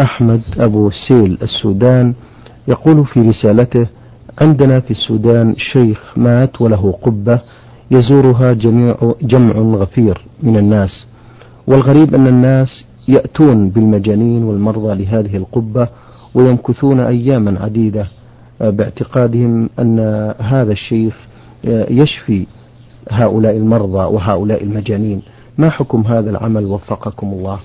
[0.00, 2.14] أحمد أبو سيل السودان
[2.68, 3.86] يقول في رسالته
[4.40, 7.40] عندنا في السودان شيخ مات وله قبة
[7.90, 11.06] يزورها جميع جمع غفير من الناس.
[11.66, 15.88] والغريب أن الناس يأتون بالمجانين والمرضى لهذه القبة
[16.34, 18.06] ويمكثون أياما عديدة
[18.60, 19.98] باعتقادهم أن
[20.40, 21.16] هذا الشيخ
[21.64, 22.46] يشفي
[23.10, 25.22] هؤلاء المرضى وهؤلاء المجانين.
[25.58, 27.58] ما حكم هذا العمل وفقكم الله؟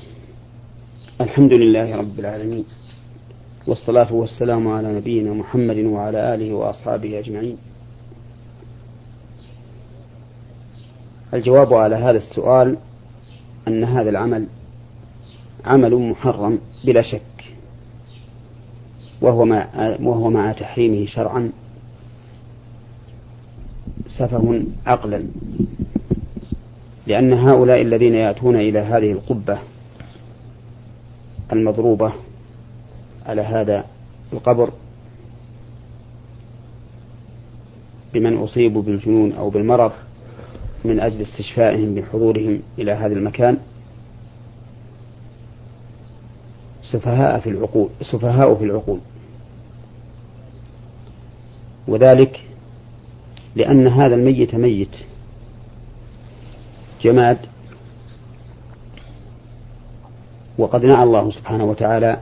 [1.22, 2.66] الحمد لله رب العالمين
[3.68, 7.58] والصلاة والسلام على نبينا محمد وعلى آله وأصحابه أجمعين.
[11.34, 12.78] الجواب على هذا السؤال
[13.68, 14.48] أن هذا العمل
[15.66, 17.56] عمل محرم بلا شك
[19.22, 19.68] وهو مع,
[20.00, 21.52] وهو مع تحريمه شرعا
[24.08, 25.24] سفه عقلا
[27.08, 29.60] لأن هؤلاء الذين يأتون إلى هذه القبة
[31.54, 32.14] المضروبة
[33.26, 33.86] على هذا
[34.34, 34.72] القبر
[38.14, 39.92] بمن أصيبوا بالجنون أو بالمرض
[40.86, 43.58] من أجل استشفائهم بحضورهم إلى هذا المكان.
[46.92, 49.00] سفهاء في العقول سفهاء في العقول.
[51.88, 52.44] وذلك
[53.56, 54.96] لأن هذا الميت ميت.
[57.02, 57.38] جماد
[60.58, 62.20] وقد نعى الله سبحانه وتعالى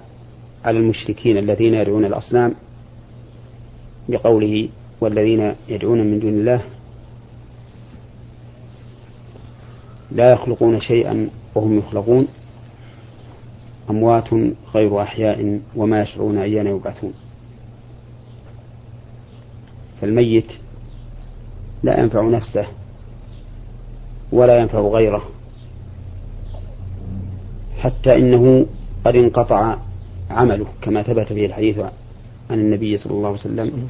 [0.65, 2.55] على المشركين الذين يدعون الأصنام
[4.09, 4.69] بقوله
[5.01, 6.61] والذين يدعون من دون الله
[10.11, 12.27] لا يخلقون شيئا وهم يخلقون
[13.89, 14.29] أموات
[14.73, 17.13] غير أحياء وما يشعرون أيان يبعثون.
[20.01, 20.51] فالميت
[21.83, 22.67] لا ينفع نفسه
[24.31, 25.34] ولا ينفع غيره.
[27.85, 28.65] حتى إنه
[29.05, 29.77] قد انقطع
[30.29, 31.79] عمله كما ثبت في الحديث
[32.49, 33.89] عن النبي صلى الله عليه وسلم.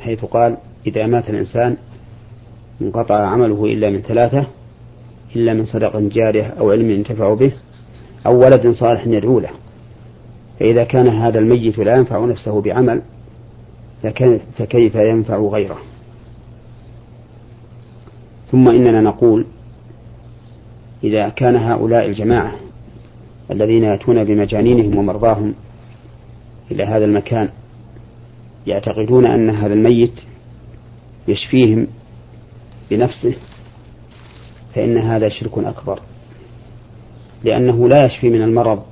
[0.00, 0.56] حيث قال
[0.86, 1.76] إذا مات الإنسان
[2.82, 4.46] انقطع عمله إلا من ثلاثة
[5.36, 7.52] إلا من صدق جارية أو علم ينتفع به
[8.26, 9.50] أو ولد صالح يدعو له.
[10.60, 13.02] فإذا كان هذا الميت لا ينفع نفسه بعمل
[14.58, 15.93] فكيف ينفع غيره؟
[18.54, 19.44] ثم إننا نقول
[21.04, 22.54] إذا كان هؤلاء الجماعة
[23.50, 25.54] الذين يأتون بمجانينهم ومرضاهم
[26.70, 27.48] إلى هذا المكان
[28.66, 30.12] يعتقدون أن هذا الميت
[31.28, 31.86] يشفيهم
[32.90, 33.34] بنفسه
[34.74, 36.00] فإن هذا شرك أكبر
[37.44, 38.82] لأنه لا يشفي من المرض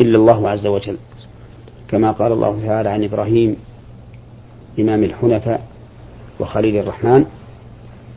[0.00, 0.98] إلا الله عز وجل.
[1.88, 3.56] كما قال الله تعالى عن إبراهيم
[4.78, 5.66] إمام الحنفاء
[6.40, 7.24] وخليل الرحمن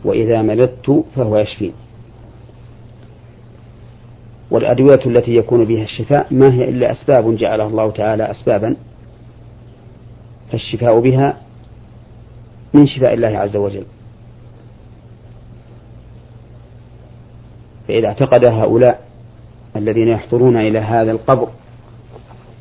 [0.05, 1.73] وإذا مرضت فهو يشفين
[4.51, 8.75] والأدوية التي يكون بها الشفاء ما هي إلا أسباب جعلها الله تعالى أسبابا
[10.51, 11.37] فالشفاء بها
[12.73, 13.85] من شفاء الله عز وجل.
[17.87, 19.07] فإذا اعتقد هؤلاء
[19.75, 21.47] الذين يحضرون إلى هذا القبر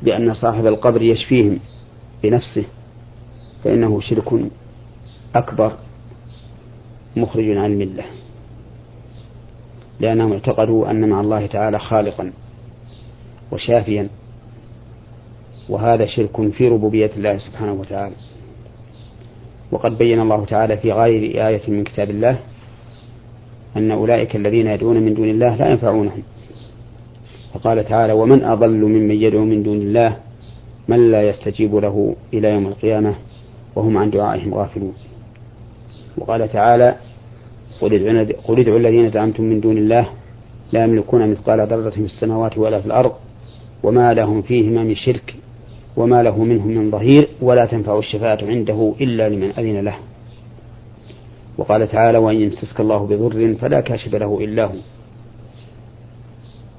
[0.03, 1.59] بأن صاحب القبر يشفيهم
[2.23, 2.65] بنفسه
[3.63, 4.33] فإنه شرك
[5.35, 5.73] أكبر
[7.17, 8.03] مخرج عن الملة
[9.99, 12.33] لأنهم اعتقدوا أن مع الله تعالى خالقا
[13.51, 14.07] وشافيا
[15.69, 18.15] وهذا شرك في ربوبية الله سبحانه وتعالى.
[19.71, 22.39] وقد بين الله تعالى في غير آية من كتاب الله
[23.77, 26.23] أن أولئك الذين يدعون من دون الله لا ينفعونهم.
[27.53, 30.17] فقال تعالى ومن أضل ممن يدعو من دون الله
[30.87, 33.15] من لا يستجيب له إلى يوم القيامة
[33.75, 34.93] وهم عن دعائهم غافلون.
[36.17, 36.95] وقال تعالى
[37.81, 40.09] قل ادعوا الذين زعمتم من دون الله
[40.71, 43.11] لا يملكون مثقال ذرة في السماوات ولا في الأرض
[43.83, 45.35] وما لهم فيهما من شرك
[45.97, 49.95] وما له منهم من ظهير ولا تنفع الشفاعة عنده إلا لمن أذن له.
[51.57, 54.73] وقال تعالى وإن يمسسك الله بضر فلا كاشف له إلا هو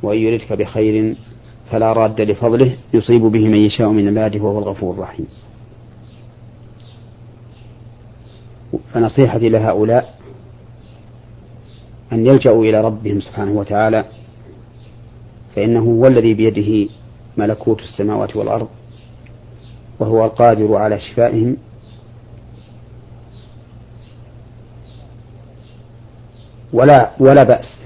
[0.03, 1.17] وإن يردك بخير
[1.71, 5.27] فلا راد لفضله يصيب به من يشاء من عباده وهو الغفور الرحيم.
[8.95, 10.15] فنصيحتي لهؤلاء
[12.13, 14.05] أن يلجأوا إلى ربهم سبحانه وتعالى
[15.57, 16.91] فإنه هو الذي بيده
[17.37, 18.69] ملكوت السماوات والأرض
[20.01, 21.57] وهو القادر على شفائهم.
[26.73, 27.79] ولا ولا بأس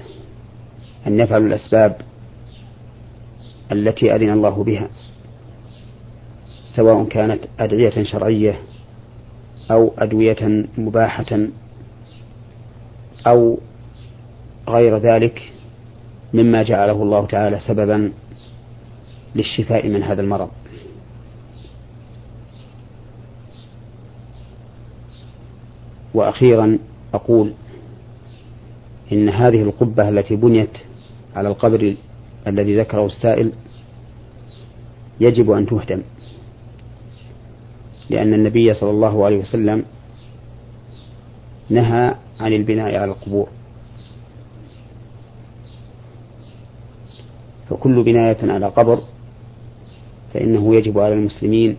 [1.07, 2.01] أن يفعلوا الأسباب
[3.71, 4.89] التي أذن الله بها
[6.75, 8.59] سواء كانت أدعية شرعية
[9.71, 11.47] أو أدوية مباحة
[13.27, 13.57] أو
[14.69, 15.51] غير ذلك
[16.33, 18.11] مما جعله الله تعالى سببا
[19.35, 20.49] للشفاء من هذا المرض.
[26.13, 26.77] وأخيرا
[27.13, 27.53] أقول
[29.11, 30.77] إن هذه القبة التي بنيت
[31.35, 31.95] على القبر
[32.47, 33.51] الذي ذكره السائل
[35.19, 36.01] يجب أن تهدم.
[38.09, 39.85] لأن النبي صلى الله عليه وسلم
[41.69, 43.47] نهى عن البناء على القبور.
[47.69, 49.03] فكل بناية على قبر
[50.33, 51.77] فإنه يجب على المسلمين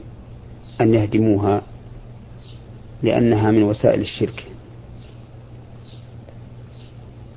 [0.80, 1.62] أن يهدموها
[3.02, 4.46] لأنها من وسائل الشرك.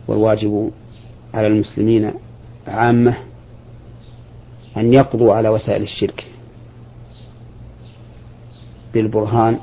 [0.08, 0.72] والواجب
[1.34, 2.14] على المسلمين
[2.68, 3.18] عامة
[4.78, 6.33] أن يقضوا على وسائل الشرك.
[8.94, 9.60] بالبرهان.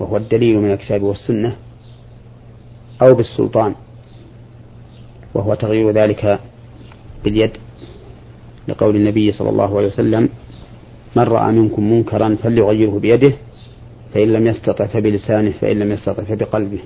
[0.00, 1.56] وهو الدليل من الكتاب والسنة
[3.02, 3.74] أو بالسلطان.
[5.34, 6.40] وهو تغيير ذلك
[7.24, 7.50] باليد.
[8.68, 10.28] لقول النبي صلى الله عليه وسلم
[11.16, 13.32] من رأى منكم منكرا فليغيره بيده
[14.14, 16.80] فإن لم يستطع فبلسانه فإن لم يستطع فبقلبه.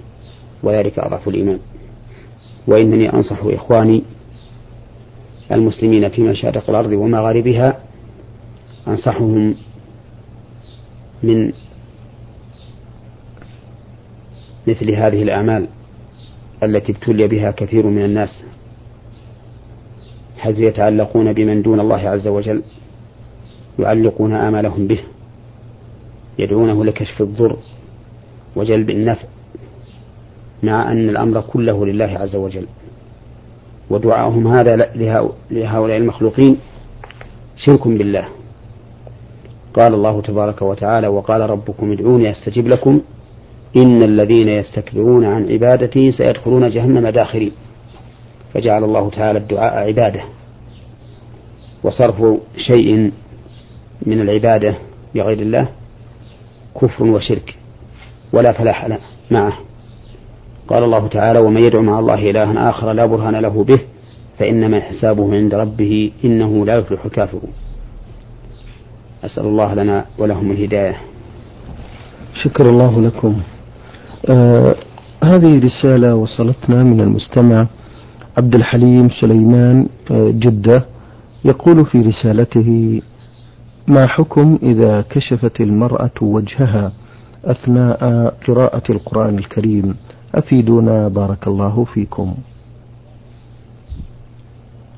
[0.62, 1.59] وذلك أضعف الإيمان.
[2.67, 4.03] وإنني أنصح إخواني
[5.53, 7.79] المسلمين في مشارق الأرض ومغاربها
[8.89, 9.55] أنصحهم
[11.23, 11.53] من
[14.67, 15.69] مثل هذه الأعمال
[16.63, 18.45] التي ابتلي بها كثير من الناس
[20.39, 22.63] حيث يتعلقون بمن دون الله عز وجل
[23.79, 25.01] يعلقون آمالهم به
[26.39, 27.57] يدعونه لكشف الضر
[28.57, 29.29] وجلب النفع
[30.63, 32.67] مع أن الأمر كله لله عز وجل.
[33.91, 34.77] ودعاؤهم هذا
[35.51, 36.57] لهؤلاء المخلوقين
[37.57, 38.29] شرك بالله.
[39.75, 43.00] قال الله تبارك وتعالى وقال ربكم ادعوني أستجب لكم
[43.76, 47.53] إن الذين يستكبرون عن عبادتي سيدخلون جهنم داخرين.
[48.55, 50.25] فجعل الله تعالى الدعاء عبادة.
[51.85, 52.23] وصرف
[52.56, 53.12] شيء
[54.06, 54.75] من العبادة
[55.15, 55.69] لغير الله
[56.81, 57.56] كفر وشرك.
[58.32, 58.99] ولا فلاح
[59.31, 59.59] معه.
[60.69, 63.79] قال الله تعالى ومن يدعو مع الله إلها آخر لا برهان له به
[64.38, 67.63] فإنما حسابه عند ربه إنه لا يفلح الكافرون.
[69.25, 70.97] أسأل الله لنا ولهم الهداية.
[72.43, 73.41] شكر الله لكم.
[74.31, 74.75] آه
[75.25, 77.67] هذه رسالة وصلتنا من المستمع
[78.38, 80.85] عبد الحليم سليمان آه جدة
[81.44, 83.00] يقول في رسالته
[83.87, 86.93] ما حكم إذا كشفت المرأة وجهها
[87.44, 87.99] أثناء
[88.49, 89.97] قراءة القرآن الكريم؟
[90.35, 92.35] أفيدونا بارك الله فيكم.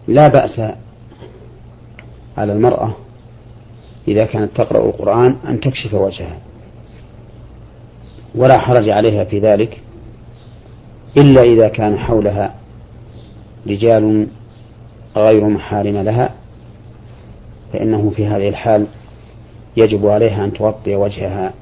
[0.08, 0.60] لا بأس
[2.38, 2.94] على المرأة
[4.08, 6.38] إذا كانت تقرأ القرآن أن تكشف وجهها.
[8.34, 9.80] ولا حرج عليها في ذلك
[11.18, 12.54] إلا إذا كان حولها
[13.66, 14.28] رجال
[15.16, 16.34] غير محارم لها
[17.72, 18.86] فإنه في هذه الحال
[19.76, 21.52] يجب عليها أن تغطي وجهها.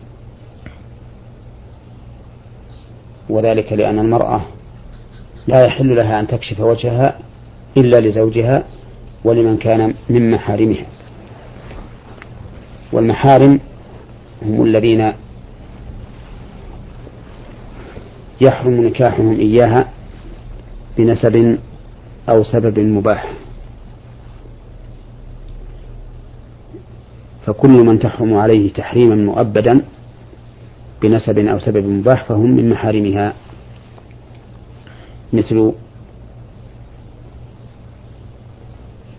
[3.31, 4.40] وذلك لأن المرأة
[5.47, 7.19] لا يحل لها أن تكشف وجهها
[7.76, 8.64] إلا لزوجها
[9.25, 10.94] ولمن كان من محارمها.
[12.94, 13.61] والمحارم
[14.43, 15.12] هم الذين
[18.40, 19.88] يحرم نكاحهم إياها
[20.99, 21.59] بنسب
[22.28, 23.33] أو سبب مباح.
[27.47, 29.80] فكل من تحرم عليه تحريما مؤبدا
[31.02, 33.35] بنسب أو سبب مباح فهم من محارمها.
[35.33, 35.73] مثل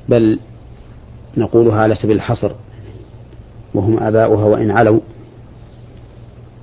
[0.10, 0.40] بل
[1.38, 2.52] نقولها على سبيل الحصر
[3.75, 5.00] وهم آباؤها وإن علوا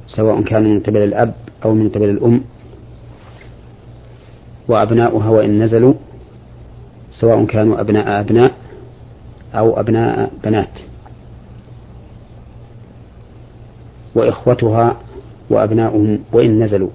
[0.07, 2.41] سواء كانوا من قبل الأب أو من قبل الأم
[4.69, 5.95] وأبناؤها وإن نزلوا
[7.21, 8.53] سواء كانوا أبناء أبناء
[9.55, 10.79] أو أبناء بنات.
[14.15, 14.97] وإخوتها
[15.51, 16.91] وأبناؤهم وإن نزلوا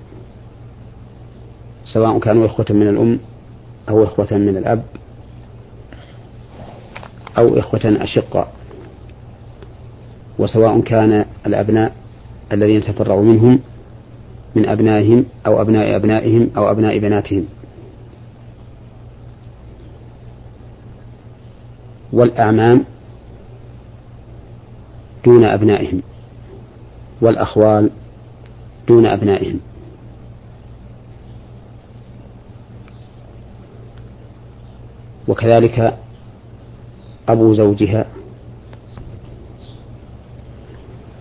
[1.85, 3.19] سواء كانوا إخوة من الأم
[3.89, 4.83] أو إخوة من الأب
[7.37, 8.56] أو إخوة أشقاء.
[10.39, 11.95] وسواء كان الأبناء
[12.51, 13.59] الذين تفرعوا منهم
[14.55, 17.45] من أبنائهم أو أبناء أبنائهم أو أبناء بناتهم.
[22.13, 22.85] والأعمام
[25.25, 26.01] دون أبنائهم
[27.21, 27.89] والأخوال
[28.87, 29.59] دون أبنائهم.
[35.27, 35.97] وكذلك
[37.29, 38.05] أبو زوجها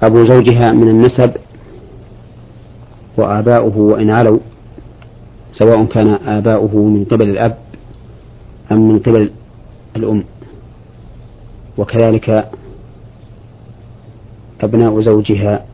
[0.02, 1.32] أبو زوجها من النسب
[3.16, 4.38] وآباؤه وإن علوا
[5.52, 7.58] سواء كان آباؤه من قبل الأب
[8.72, 9.30] أم من قبل
[9.96, 10.24] الأم.
[11.78, 12.50] وكذلك
[14.60, 15.64] أبناء زوجها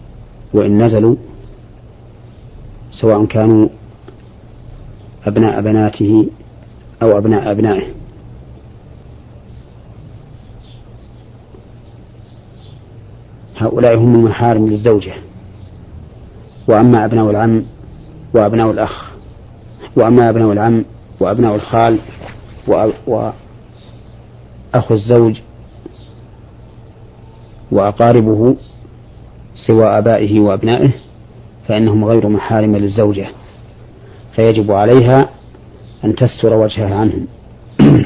[0.55, 1.17] وإن نزلوا
[3.01, 3.69] سواء كانوا
[5.27, 6.29] أبناء بناته
[7.03, 8.02] أو أبناء أبنائه.
[13.67, 15.13] هؤلاء هم المحارم للزوجة
[16.69, 17.65] وأما أبناء العم
[18.35, 19.11] وأبناء الأخ
[19.97, 20.85] وأما أبناء العم
[21.21, 22.01] وأبناء الخال
[23.07, 23.35] وأخو
[24.95, 25.41] الزوج
[27.73, 28.57] وأقاربه
[29.67, 30.91] سوى آبائه وأبنائه
[31.69, 33.29] فإنهم غير محارم للزوجة.
[34.37, 35.29] فيجب عليها
[36.05, 37.27] أن تستر وجهها عنهم.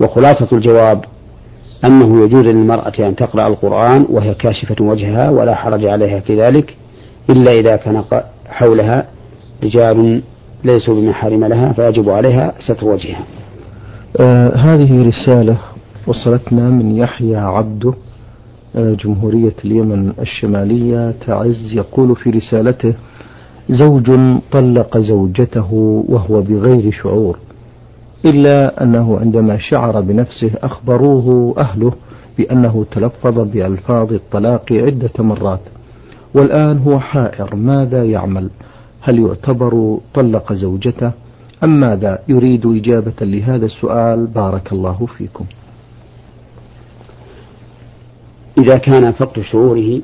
[0.00, 1.04] وخلاصة الجواب
[1.84, 6.76] أنه يجوز للمرأة أن تقرأ القرآن وهي كاشفة وجهها ولا حرج عليها في ذلك
[7.30, 8.04] إلا إذا كان
[8.46, 9.06] حولها
[9.64, 10.22] رجال
[10.64, 13.24] ليسوا بمحارم لها فيجب عليها ستر وجهها.
[14.20, 15.58] آه هذه رسالة
[16.06, 17.94] وصلتنا من يحيى عبده
[18.76, 21.14] آه جمهورية اليمن الشمالية.
[21.26, 22.94] تعز يقول في رسالته
[23.70, 24.10] زوج
[24.52, 25.72] طلق زوجته
[26.08, 27.38] وهو بغير شعور.
[28.24, 31.92] إلا أنه عندما شعر بنفسه أخبروه أهله
[32.38, 35.60] بأنه تلفظ بألفاظ الطلاق عدة مرات.
[36.34, 38.50] والآن هو حائر ماذا يعمل؟
[39.00, 41.12] هل يعتبر طلق زوجته؟
[41.64, 45.44] أم ماذا يريد إجابة لهذا السؤال؟ بارك الله فيكم.
[48.58, 50.00] إذا كان فقد شعوره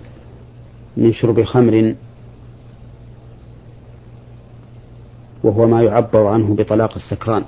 [0.96, 1.94] من شرب خمر
[5.44, 7.44] وهو ما يعبر عنه بطلاق السكران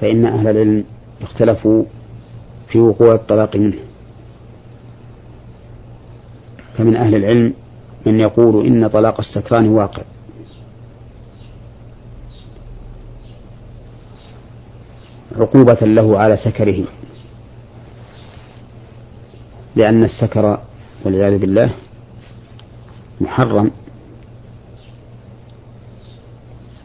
[0.00, 0.84] فإن أهل العلم
[1.22, 1.84] اختلفوا
[2.68, 3.78] في وقوع الطلاق منه.
[6.78, 7.54] فمن أهل العلم
[8.06, 10.02] من يقول إن طلاق السكران واقع.
[15.36, 16.84] عقوبة له على سكره.
[19.76, 20.60] لأن السكر
[21.04, 21.74] والعياذ بالله
[23.20, 23.70] محرم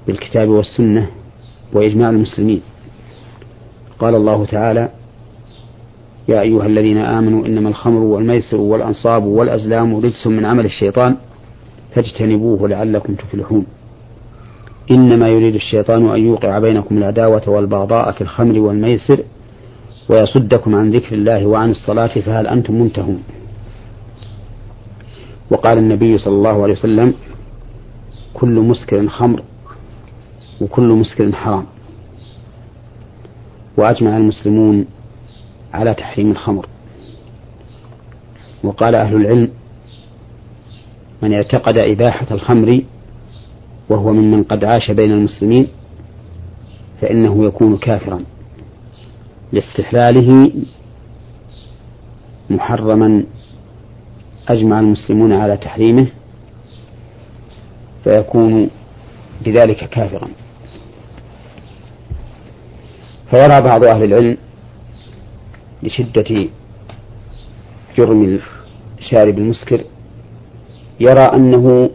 [0.08, 1.10] بالكتاب والسنة
[1.74, 2.62] وإجماع المسلمين.
[4.04, 4.90] قال الله تعالى
[6.28, 11.16] يا أيها الذين آمنوا إنما الخمر والميسر والأنصاب والأزلام رجس من عمل الشيطان
[11.96, 13.66] فاجتنبوه لعلكم تفلحون.
[14.92, 19.24] إنما يريد الشيطان أن يوقع بينكم العداوة والبغضاء في الخمر والميسر
[20.10, 23.24] ويصدكم عن ذكر الله وعن الصلاة فهل أنتم منتهون؟
[25.52, 27.14] وقال النبي صلى الله عليه وسلم
[28.34, 29.44] كل مسكر خمر
[30.62, 31.66] وكل مسكر حرام.
[33.78, 34.86] وأجمع المسلمون
[35.74, 36.68] على تحريم الخمر.
[38.64, 39.50] وقال أهل العلم
[41.22, 42.82] من اعتقد إباحة الخمر
[43.90, 45.68] وهو ممن قد عاش بين المسلمين
[47.02, 48.24] فإنه يكون كافرا.
[49.52, 50.52] لاستحلاله
[52.50, 53.24] محرما
[54.48, 56.08] أجمع المسلمون على تحريمه
[58.04, 58.70] فيكون
[59.46, 60.28] بذلك كافرا.
[63.34, 64.38] فيرى بعض أهل العلم
[65.84, 66.48] لشدة
[67.98, 68.40] جرم
[69.00, 69.84] شارب المسكر
[71.00, 71.90] يرى أنه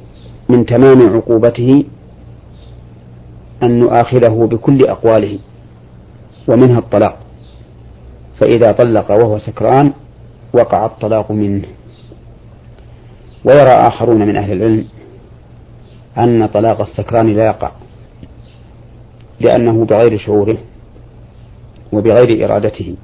[0.48, 1.84] من تمام عقوبته
[3.62, 5.38] أن نؤاخذه بكل أقواله
[6.48, 7.18] ومنها الطلاق.
[8.40, 9.92] فإذا طلق وهو سكران
[10.52, 11.64] وقع الطلاق منه.
[13.44, 14.84] ويرى آخرون من أهل العلم
[16.18, 17.70] أن طلاق السكران لا يقع
[19.40, 20.58] لأنه بغير شعوره
[21.92, 22.96] وبغير إرادته.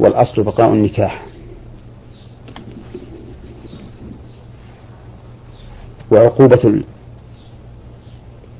[0.00, 1.26] والأصل بقاء النكاح.
[6.12, 6.82] وعقوبة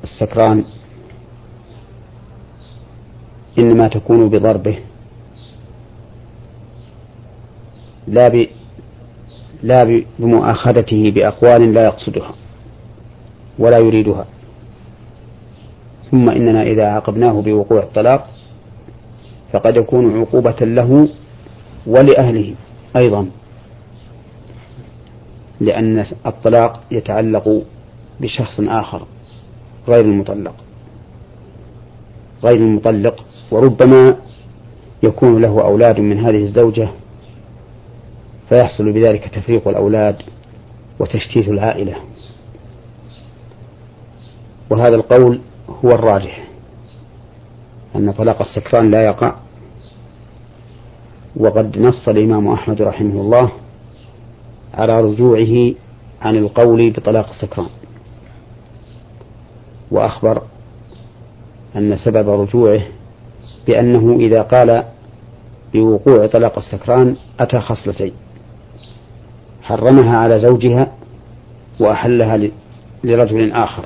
[0.03, 0.63] السكران.
[3.59, 4.79] إنما تكون بضربه.
[8.07, 8.47] لا ب
[9.63, 12.33] لا بمؤاخذته بأقوال لا يقصدها.
[13.59, 14.25] ولا يريدها.
[16.11, 18.38] ثم إننا إذا عاقبناه بوقوع الطلاق
[19.53, 21.09] فقد يكون عقوبة له
[21.87, 22.55] ولأهله
[22.95, 23.29] أيضا.
[25.61, 27.63] لأن الطلاق يتعلق
[28.19, 29.05] بشخص آخر
[29.87, 30.55] غير المطلق.
[32.43, 34.15] غير المطلق وربما
[35.03, 36.89] يكون له أولاد من هذه الزوجة
[38.49, 40.15] فيحصل بذلك تفريق الأولاد
[40.99, 41.95] وتشتيت العائلة.
[44.69, 45.39] وهذا القول
[45.85, 46.48] هو الراجح.
[47.95, 49.33] أن طلاق السكران لا يقع.
[51.35, 53.51] وقد نص الإمام أحمد رحمه الله
[54.73, 55.73] على رجوعه
[56.21, 57.69] عن القول بطلاق السكران.
[59.91, 60.41] وأخبر
[61.75, 62.81] أن سبب رجوعه
[63.67, 64.83] بأنه إذا قال
[65.73, 68.13] بوقوع طلاق السكران أتى خصلتين.
[69.61, 70.91] حرمها على زوجها
[71.79, 72.49] وأحلها
[73.03, 73.85] لرجل آخر.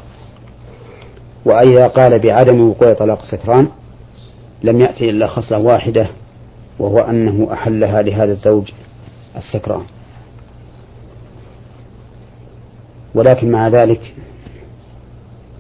[1.45, 3.67] وإذا قال بعدم وقوع طلاق السكران
[4.63, 6.10] لم يأتي إلا خصلة واحدة
[6.79, 8.72] وهو أنه أحلها لهذا الزوج
[9.36, 9.84] السكران.
[13.15, 14.13] ولكن مع ذلك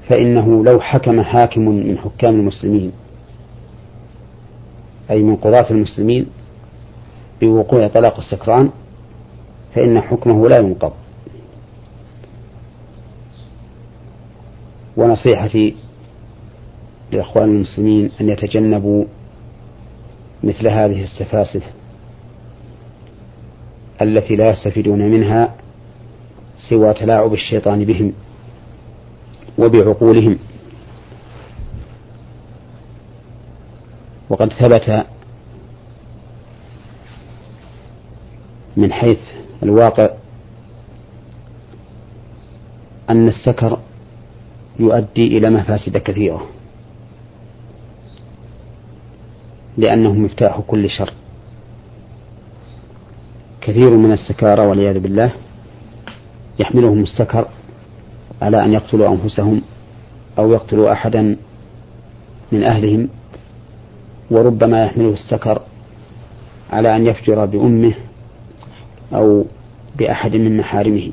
[0.09, 2.91] فإنه لو حكم حاكم من حكام المسلمين
[5.11, 6.25] أي من قضاة المسلمين
[7.41, 8.69] بوقوع طلاق السكران
[9.75, 10.93] فإن حكمه لا ينقض.
[14.97, 15.75] ونصيحتي
[17.13, 19.05] لإخوان المسلمين أن يتجنبوا
[20.43, 21.63] مثل هذه السفاسف
[24.01, 25.55] التي لا يستفيدون منها
[26.69, 28.13] سوى تلاعب الشيطان بهم
[29.57, 30.39] وبعقولهم.
[34.29, 35.05] وقد ثبت
[38.77, 39.19] من حيث
[39.63, 40.09] الواقع
[43.09, 43.79] أن السكر
[44.79, 46.47] يؤدي إلى مفاسد كثيرة.
[49.77, 51.13] لأنه مفتاح كل شر.
[53.61, 55.31] كثير من السكارى والعياذ بالله
[56.59, 57.47] يحملهم السكر
[58.41, 59.61] على أن يقتلوا أنفسهم
[60.39, 61.37] أو يقتلوا أحدا
[62.51, 63.09] من أهلهم
[64.31, 65.61] وربما يحمله السكر
[66.71, 67.93] على أن يفجر بأمه
[69.13, 69.45] أو
[69.97, 71.11] بأحد من محارمه.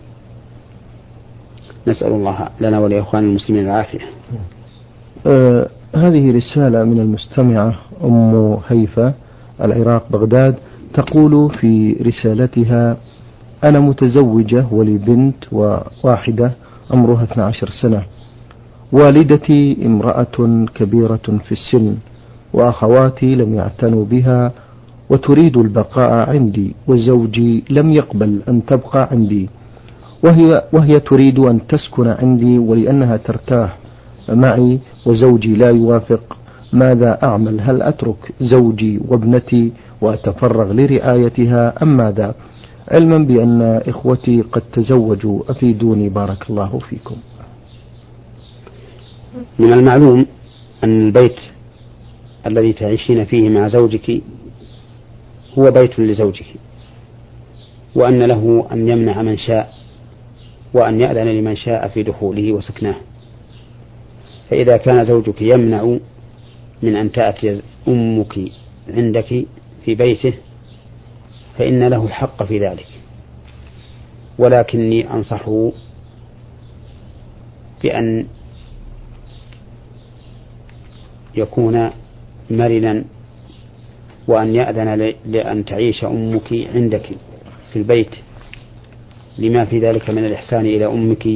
[1.87, 4.01] نسأل الله لنا ولإخوان المسلمين العافية.
[5.27, 9.15] آه هذه رسالة من المستمعة أم هيفا
[9.63, 10.55] العراق بغداد
[10.95, 12.97] تقول في رسالتها
[13.65, 15.45] أنا متزوجة ولي بنت
[16.05, 16.53] واحدة
[16.91, 18.03] عمرها 12 سنة.
[18.93, 21.97] والدتي امرأة كبيرة في السن
[22.53, 24.53] وأخواتي لم يعتنوا بها
[25.11, 29.49] وتريد البقاء عندي وزوجي لم يقبل أن تبقى عندي.
[30.25, 33.79] وهي, وهي تريد أن تسكن عندي ولأنها ترتاح
[34.31, 36.37] معي وزوجي لا يوافق.
[36.73, 42.35] ماذا أعمل؟ هل أترك زوجي وابنتي وأتفرغ لرعايتها أم ماذا؟
[42.89, 47.17] علما بأن إخوتي قد تزوجوا أفيدوني بارك الله فيكم.
[49.59, 50.27] من المعلوم
[50.85, 51.37] أن البيت
[52.47, 54.23] الذي تعيشين فيه مع زوجك
[55.59, 56.47] هو بيت لزوجك
[57.95, 59.75] وأن له أن يمنع من شاء
[60.75, 62.97] وأن يأذن لمن شاء في دخوله وسكناه.
[64.51, 65.97] فإذا كان زوجك يمنع
[66.83, 68.39] من أن تأتي أمك
[68.89, 69.47] عندك
[69.85, 70.33] في بيته
[71.59, 72.87] فإن له الحق في ذلك.
[74.39, 75.73] ولكني أنصحه
[77.83, 78.27] بأن
[81.35, 81.91] يكون
[82.51, 83.05] مرنا
[84.29, 87.11] وأن يأذن لأن تعيش أمك عندك
[87.73, 88.17] في البيت.
[89.39, 91.27] لما في ذلك من الإحسان إلى أمك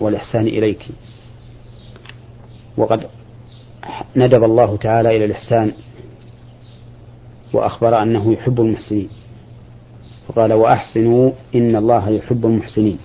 [0.00, 0.86] والإحسان إليك.
[2.76, 3.06] وقد
[4.16, 5.72] ندب الله تعالى إلى الإحسان
[7.52, 9.08] وأخبر أنه يحب المحسنين.
[10.28, 12.98] فقال وأحسنوا إن الله يحب المحسنين.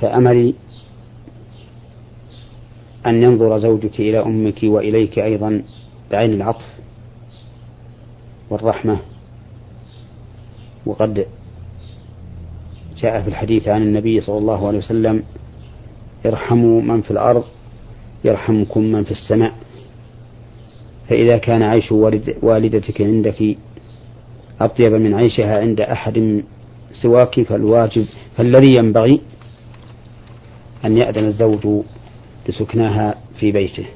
[0.00, 0.54] فأملي
[3.06, 5.62] أن ينظر زوجك إلى أمك وإليك أيضا
[6.10, 6.64] بعين العطف
[8.50, 8.98] والرحمة
[10.86, 11.26] وقد
[13.02, 15.22] جاء في الحديث عن النبي صلى الله عليه وسلم
[16.26, 17.44] ارحموا من في الأرض
[18.24, 19.52] يرحمكم من في السماء.
[21.08, 21.92] فإذا كان عيش
[22.42, 23.56] والدتك عندك
[24.60, 26.42] أطيب من عيشها عند أحد
[27.02, 28.06] سواك فالواجب
[28.36, 29.20] فالذي ينبغي
[30.84, 31.84] أن يأذن الزوج
[32.48, 33.86] بسكناها في بيته.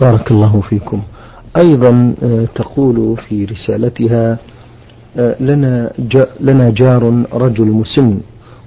[0.00, 1.02] بارك الله فيكم.
[1.56, 4.38] أيضا آه، تقول في رسالتها
[5.16, 5.92] آه، لنا
[6.40, 8.20] لنا جار رجل مسن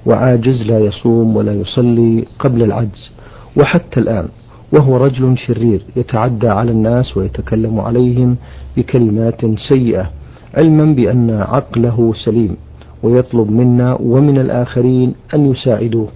[0.06, 3.12] وعاجز لا يصوم ولا يصلي قبل العجز
[3.58, 4.28] وحتى الآن
[4.74, 8.36] وهو رجل شرير يتعدى على الناس ويتكلم عليهم
[8.78, 10.12] بكلمات سيئة
[10.58, 12.58] علما بأن عقله سليم
[13.04, 16.08] ويطلب منا ومن الآخرين أن يساعدوه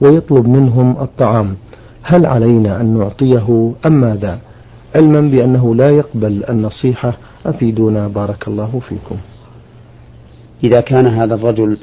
[0.00, 1.54] ويطلب منهم الطعام
[2.02, 4.38] هل علينا أن نعطيه أم ماذا؟
[4.94, 7.18] علما بأنه لا يقبل النصيحة.
[7.46, 8.08] أفيدونا.
[8.08, 9.16] بارك الله فيكم.
[10.64, 11.78] إذا كان هذا الرجل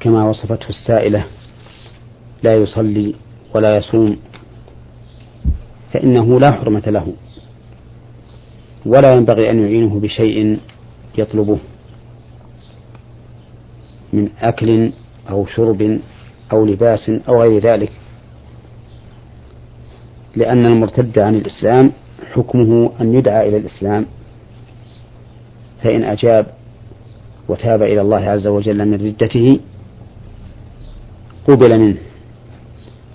[0.00, 1.24] كما وصفته السائلة
[2.42, 3.14] لا يصلي
[3.54, 4.16] ولا يصوم
[5.92, 7.12] فإنه لا حرمة له
[8.86, 10.58] ولا ينبغي أن يعينه بشيء
[11.18, 11.58] يطلبه
[14.12, 14.92] من أكل
[15.30, 16.00] أو شرب
[16.52, 17.92] أو لباس أو غير ذلك.
[20.36, 21.92] لأن المرتد عن الإسلام
[22.32, 24.06] حكمه أن يدعى إلى الإسلام
[25.82, 26.46] فإن أجاب
[27.48, 29.60] وتاب إلى الله عز وجل من ردته
[31.48, 31.96] قبل منه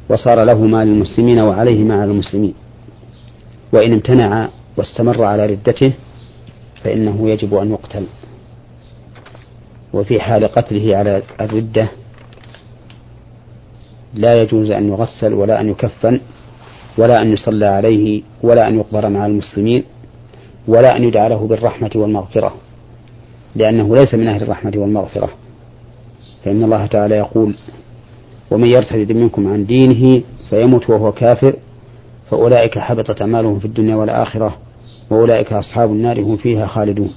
[0.09, 2.53] وصار له ما للمسلمين وعليه ما على المسلمين
[3.73, 5.93] وإن امتنع واستمر على ردته
[6.83, 8.05] فإنه يجب أن يقتل.
[9.93, 11.89] وفي حال قتله على الردة
[14.13, 16.19] لا يجوز أن يغسل ولا أن يكفن.
[17.01, 19.83] ولا أن يصلى عليه ولا أن يقبر مع المسلمين
[20.67, 22.53] ولا أن يدعى له بالرحمة والمغفرة
[23.55, 25.29] لأنه ليس من أهل الرحمة والمغفرة.
[26.45, 27.55] فإن الله تعالى يقول
[28.51, 31.55] ومن يرتد منكم عن دينه فيمت وهو كافر
[32.29, 34.57] فأولئك حبطت أعمالهم في الدنيا والآخرة
[35.09, 37.13] وأولئك أصحاب النار هم فيها خالدون.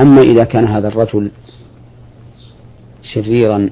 [0.00, 1.30] أما إذا كان هذا الرجل
[3.02, 3.70] شريرا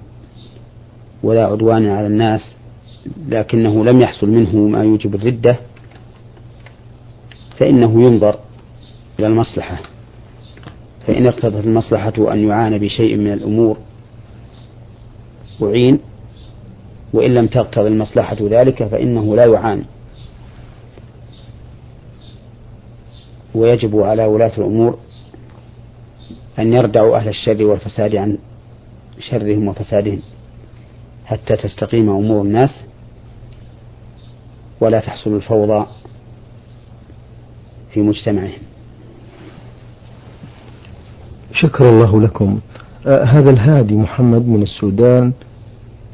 [1.24, 2.40] ولا عدوان على الناس
[3.28, 5.56] لكنه لم يحصل منه ما يوجب الردة
[7.58, 8.38] فإنه ينظر
[9.18, 9.80] إلى المصلحة.
[11.06, 13.76] فإن اقتضت المصلحة أن يعان بشيء من الأمور
[15.62, 16.00] أعين
[17.12, 19.84] وإن لم تقتضي المصلحة ذلك فإنه لا يعان.
[23.54, 24.98] ويجب على ولاة الأمور
[26.58, 28.38] أن يردعوا أهل الشر والفساد عن
[29.30, 30.20] شرهم وفسادهم.
[31.24, 32.80] حتى تستقيم أمور الناس
[34.80, 35.86] ولا تحصل الفوضى
[37.92, 38.58] في مجتمعهم.
[41.52, 42.58] شكر الله لكم.
[43.06, 45.32] آه هذا الهادي محمد من السودان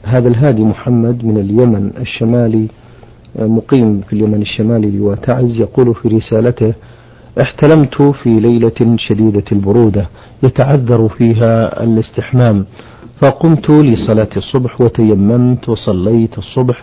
[0.04, 2.68] هذا الهادي محمد من اليمن الشمالي
[3.38, 6.74] آه مقيم في اليمن الشمالي لواء تعز يقول في رسالته
[7.42, 10.06] احتلمت في ليلة شديدة البرودة
[10.42, 12.66] يتعذر فيها الاستحمام
[13.20, 16.82] فقمت لصلاة الصبح وتيممت وصليت الصبح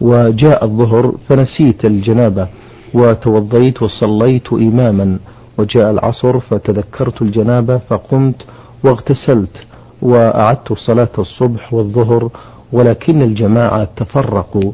[0.00, 2.48] وجاء الظهر فنسيت الجنابة
[2.94, 5.18] وتوضيت وصليت إماما
[5.58, 8.42] وجاء العصر فتذكرت الجنابة فقمت
[8.84, 9.56] واغتسلت
[10.02, 12.30] وأعدت صلاة الصبح والظهر
[12.72, 14.72] ولكن الجماعة تفرقوا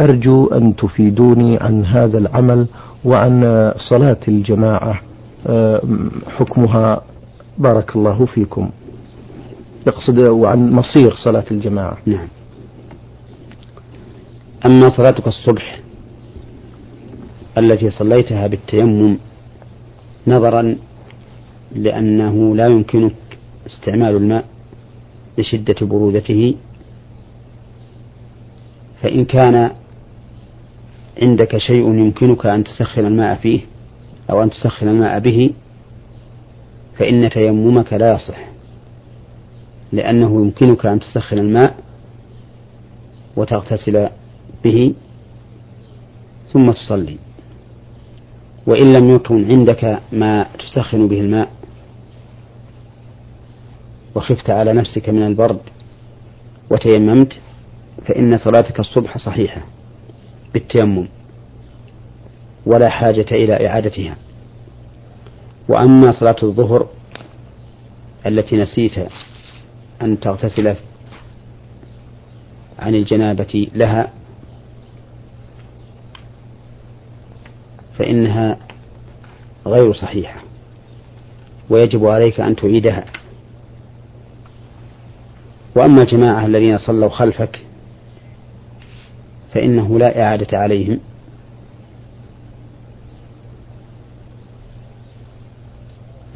[0.00, 2.66] أرجو أن تفيدوني عن هذا العمل
[3.04, 3.42] وعن
[3.90, 5.00] صلاة الجماعة
[6.38, 7.00] حكمها.
[7.58, 8.68] بارك الله فيكم.
[9.86, 11.98] يقصد وعن مصير صلاة الجماعة.
[12.06, 12.28] نعم.
[14.66, 15.80] أما صلاتك الصبح
[17.58, 19.18] التي صليتها بالتيمم
[20.26, 20.76] نظرا
[21.74, 23.14] لأنه لا يمكنك
[23.66, 24.44] استعمال الماء
[25.38, 26.54] لشدة برودته
[29.02, 29.70] فإن كان
[31.22, 33.60] عندك شيء يمكنك أن تسخن الماء فيه
[34.30, 35.50] أو أن تسخن الماء به
[36.98, 38.51] فإن تيممك لا يصح.
[39.92, 41.76] لأنه يمكنك أن تسخن الماء
[43.36, 44.08] وتغتسل
[44.64, 44.94] به
[46.52, 47.18] ثم تصلي.
[48.66, 51.48] وإن لم يكن عندك ما تسخن به الماء
[54.14, 55.60] وخفت على نفسك من البرد
[56.70, 57.32] وتيممت
[58.06, 59.62] فإن صلاتك الصبح صحيحة
[60.54, 61.08] بالتيمم
[62.66, 64.16] ولا حاجة إلى إعادتها.
[65.68, 66.88] وأما صلاة الظهر
[68.26, 68.92] التي نسيت
[70.02, 70.76] أن تغتسل
[72.78, 74.12] عن الجنابة لها
[77.98, 78.58] فإنها
[79.66, 80.42] غير صحيحة
[81.70, 83.04] ويجب عليك أن تعيدها.
[85.76, 87.60] وأما الجماعة الذين صلوا خلفك
[89.54, 91.00] فإنه لا إعادة عليهم.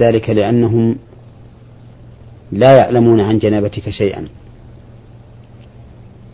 [0.00, 0.96] ذلك لأنهم
[2.52, 4.28] لا يعلمون عن جنابتك شيئا.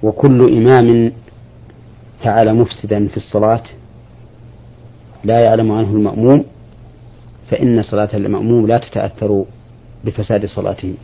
[0.03, 1.13] وكل إمام
[2.25, 3.63] فعل مفسدا في الصلاة
[5.25, 6.45] لا يعلم عنه المأموم
[7.51, 9.45] فإن صلاة المأموم لا تتأثر
[10.05, 10.95] بفساد صلاته.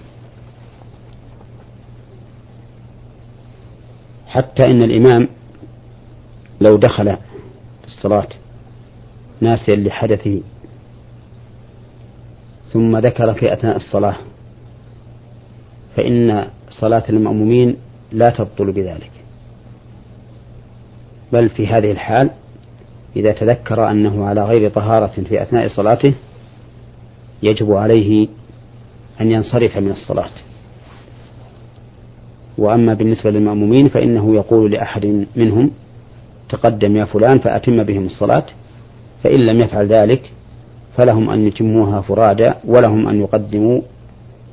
[4.27, 5.29] حتى إن الإمام
[6.61, 7.17] لو دخل
[7.83, 8.29] في الصلاة
[9.41, 10.41] ناسيا لحدثه
[12.73, 14.17] ثم ذكر في أثناء الصلاة
[15.99, 17.77] فإن صلاة المأمومين
[18.13, 19.11] لا تبطل بذلك.
[21.33, 22.31] بل في هذه الحال
[23.17, 26.15] إذا تذكر أنه على غير طهارة في أثناء صلاته
[27.43, 28.29] يجب عليه
[29.21, 30.31] أن ينصرف من الصلاة.
[32.59, 35.71] وأما بالنسبة للمأمومين فإنه يقول لأحد منهم
[36.49, 38.47] تقدم يا فلان فأتم بهم الصلاة
[39.25, 40.31] فإن لم يفعل ذلك
[40.97, 43.81] فلهم أن يتموها فرادى ولهم أن يقدموا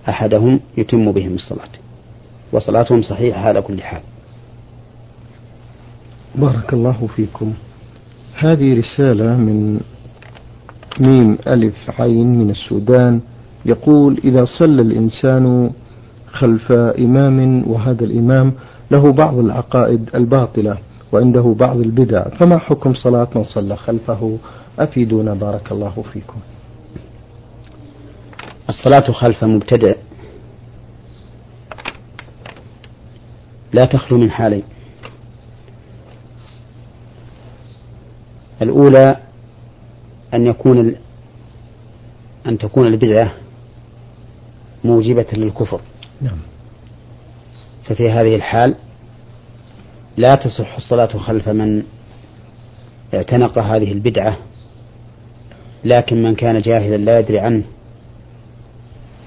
[0.10, 1.70] أحدهم يتم بهم الصلاة
[2.52, 4.02] وصلاتهم صحيحة على كل حال.
[6.36, 7.54] بارك الله فيكم.
[8.36, 9.80] هذه رسالة من
[11.00, 13.20] ميم ألف عين من السودان
[13.65, 15.72] يقول إذا صلى الإنسان
[16.28, 18.54] خلف إمام وهذا الإمام
[18.91, 20.78] له بعض العقائد الباطلة
[21.12, 24.38] وعنده بعض البدع فما حكم صلاة من صلى خلفه؟
[24.80, 25.34] أفيدونا.
[25.34, 26.39] بارك الله فيكم.
[28.69, 29.93] الصلاة خلف مبتدع
[33.73, 34.63] لا تخلو من حالين.
[38.62, 39.15] الأولى
[40.34, 40.95] أن يكون
[42.47, 43.34] أن تكون البدعة
[44.84, 45.82] موجبة للكفر.
[46.21, 46.38] نعم.
[47.84, 48.75] ففي هذه الحال
[50.17, 51.84] لا تصح الصلاة خلف من
[53.13, 54.38] اعتنق هذه البدعة
[55.84, 57.63] لكن من كان جاهلا لا يدري عنه.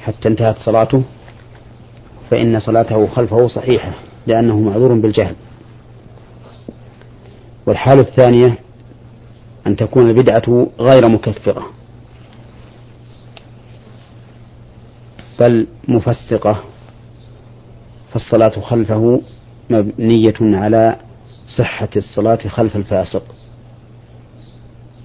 [0.09, 1.03] حتى انتهت صلاته
[2.31, 3.93] فإن صلاته خلفه صحيحة
[4.27, 5.35] لأنه معذور بالجهل.
[7.67, 8.59] والحالة الثانية
[9.67, 11.67] أن تكون البدعة غير مكفرة.
[15.41, 16.63] بل مفسقة
[18.13, 19.23] فالصلاة خلفه
[19.71, 20.97] مبنية على
[21.59, 23.23] صحة الصلاة خلف الفاسق.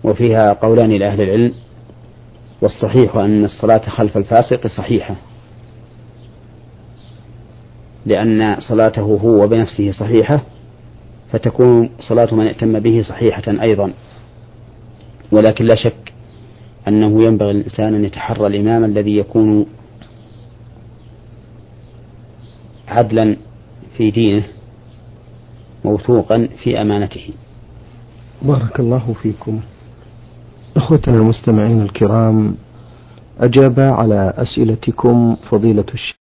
[0.04, 1.54] وفيها قولان لأهل العلم
[2.64, 5.16] والصحيح أن الصلاة خلف الفاسق صحيحة
[8.06, 10.42] لأن صلاته هو بنفسه صحيحة
[11.32, 13.94] فتكون صلاة من ائتم به صحيحة أيضا.
[15.32, 16.14] ولكن لا شك
[16.88, 19.66] أنه ينبغي الإنسان أن يتحرى الإمام الذي يكون
[22.88, 23.38] عدلا
[23.98, 24.44] في دينه
[25.86, 27.30] موثوقا في أمانته.
[28.42, 29.60] بارك الله فيكم.
[30.78, 32.56] أخوتنا المستمعين الكرام
[33.40, 36.23] أجاب على أسئلتكم فضيلة الشيخ.